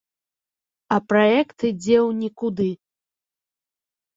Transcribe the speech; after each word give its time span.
А 0.95 0.97
праект 1.13 1.57
ідзе 1.71 1.97
ў 2.07 2.17
нікуды. 2.25 2.69